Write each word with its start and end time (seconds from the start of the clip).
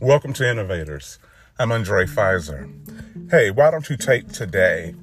Welcome 0.00 0.32
to 0.34 0.50
Innovators. 0.50 1.18
I'm 1.58 1.72
Andre 1.72 2.04
Pfizer. 2.04 2.70
Hey, 3.30 3.50
why 3.50 3.70
don't 3.70 3.88
you 3.88 3.96
take 3.96 4.28
today 4.28 4.94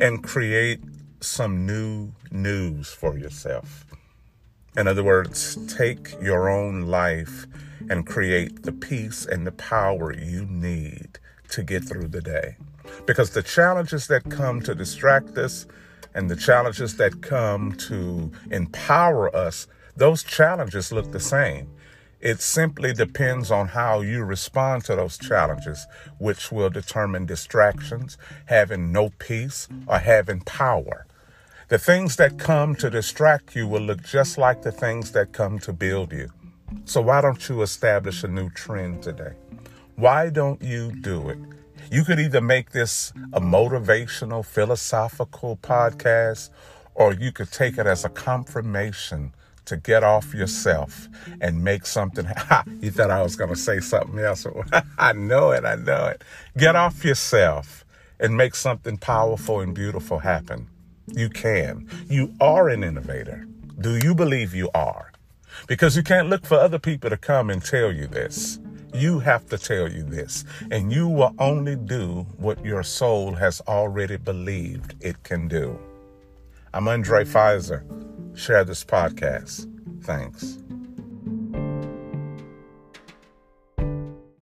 and 0.00 0.24
create 0.24 0.80
some 1.20 1.66
new 1.66 2.12
news 2.30 2.88
for 2.88 3.18
yourself? 3.18 3.84
In 4.76 4.88
other 4.88 5.04
words, 5.04 5.56
take 5.66 6.14
your 6.22 6.48
own 6.48 6.82
life 6.86 7.46
and 7.90 8.06
create 8.06 8.62
the 8.62 8.72
peace 8.72 9.26
and 9.26 9.46
the 9.46 9.52
power 9.52 10.12
you 10.12 10.46
need 10.46 11.18
to 11.50 11.62
get 11.62 11.84
through 11.84 12.08
the 12.08 12.22
day. 12.22 12.56
Because 13.06 13.30
the 13.30 13.42
challenges 13.42 14.06
that 14.06 14.30
come 14.30 14.62
to 14.62 14.74
distract 14.74 15.36
us 15.36 15.66
and 16.14 16.30
the 16.30 16.36
challenges 16.36 16.96
that 16.96 17.22
come 17.22 17.72
to 17.72 18.32
empower 18.50 19.34
us, 19.36 19.66
those 19.96 20.22
challenges 20.22 20.90
look 20.90 21.12
the 21.12 21.20
same. 21.20 21.70
It 22.24 22.40
simply 22.40 22.94
depends 22.94 23.50
on 23.50 23.68
how 23.68 24.00
you 24.00 24.24
respond 24.24 24.86
to 24.86 24.96
those 24.96 25.18
challenges, 25.18 25.86
which 26.16 26.50
will 26.50 26.70
determine 26.70 27.26
distractions, 27.26 28.16
having 28.46 28.90
no 28.92 29.10
peace, 29.18 29.68
or 29.86 29.98
having 29.98 30.40
power. 30.40 31.06
The 31.68 31.76
things 31.76 32.16
that 32.16 32.38
come 32.38 32.76
to 32.76 32.88
distract 32.88 33.54
you 33.54 33.68
will 33.68 33.82
look 33.82 34.02
just 34.02 34.38
like 34.38 34.62
the 34.62 34.72
things 34.72 35.12
that 35.12 35.34
come 35.34 35.58
to 35.60 35.72
build 35.74 36.12
you. 36.12 36.30
So, 36.86 37.02
why 37.02 37.20
don't 37.20 37.46
you 37.46 37.60
establish 37.60 38.24
a 38.24 38.28
new 38.28 38.48
trend 38.48 39.02
today? 39.02 39.34
Why 39.96 40.30
don't 40.30 40.62
you 40.62 40.92
do 40.92 41.28
it? 41.28 41.38
You 41.92 42.04
could 42.04 42.18
either 42.18 42.40
make 42.40 42.70
this 42.70 43.12
a 43.34 43.40
motivational, 43.42 44.46
philosophical 44.46 45.58
podcast, 45.58 46.48
or 46.94 47.12
you 47.12 47.32
could 47.32 47.52
take 47.52 47.76
it 47.76 47.86
as 47.86 48.06
a 48.06 48.08
confirmation 48.08 49.34
to 49.66 49.76
get 49.76 50.04
off 50.04 50.34
yourself 50.34 51.08
and 51.40 51.62
make 51.62 51.86
something. 51.86 52.26
you 52.80 52.90
thought 52.90 53.10
I 53.10 53.22
was 53.22 53.36
going 53.36 53.50
to 53.50 53.56
say 53.56 53.80
something 53.80 54.18
else. 54.18 54.46
I 54.98 55.12
know 55.12 55.50
it. 55.52 55.64
I 55.64 55.76
know 55.76 56.06
it. 56.06 56.22
Get 56.56 56.76
off 56.76 57.04
yourself 57.04 57.84
and 58.20 58.36
make 58.36 58.54
something 58.54 58.96
powerful 58.96 59.60
and 59.60 59.74
beautiful 59.74 60.18
happen. 60.18 60.68
You 61.06 61.28
can. 61.28 61.88
You 62.08 62.34
are 62.40 62.68
an 62.68 62.84
innovator. 62.84 63.46
Do 63.80 63.96
you 63.96 64.14
believe 64.14 64.54
you 64.54 64.70
are? 64.74 65.12
Because 65.66 65.96
you 65.96 66.02
can't 66.02 66.28
look 66.28 66.44
for 66.46 66.58
other 66.58 66.78
people 66.78 67.10
to 67.10 67.16
come 67.16 67.50
and 67.50 67.64
tell 67.64 67.92
you 67.92 68.06
this. 68.06 68.58
You 68.92 69.18
have 69.20 69.46
to 69.48 69.58
tell 69.58 69.90
you 69.90 70.02
this. 70.02 70.44
And 70.70 70.92
you 70.92 71.08
will 71.08 71.34
only 71.38 71.76
do 71.76 72.26
what 72.36 72.64
your 72.64 72.82
soul 72.82 73.34
has 73.34 73.60
already 73.62 74.16
believed 74.16 74.94
it 75.00 75.22
can 75.24 75.48
do. 75.48 75.78
I'm 76.72 76.88
Andre 76.88 77.24
Pfizer 77.24 78.03
share 78.34 78.64
this 78.64 78.84
podcast. 78.84 79.70
Thanks. 80.04 80.58